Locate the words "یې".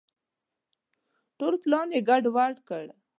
1.95-1.99